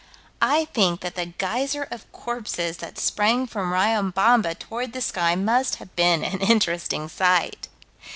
I 0.41 0.65
think 0.65 1.01
that 1.01 1.13
the 1.13 1.27
geyser 1.27 1.87
of 1.91 2.11
corpses 2.11 2.77
that 2.77 2.97
sprang 2.97 3.45
from 3.45 3.71
Riobamba 3.71 4.57
toward 4.57 4.93
the 4.93 4.99
sky 5.01 5.35
must 5.35 5.75
have 5.75 5.95
been 5.95 6.23
an 6.23 6.39
interesting 6.41 7.07
sight. 7.07 7.67